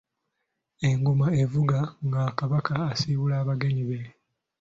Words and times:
Engoma 0.89 1.27
evuga 1.43 1.77
nga 2.07 2.23
Kabaka 2.37 2.73
asiibula 2.91 3.35
abagenyi 3.41 3.83
be. 3.89 3.99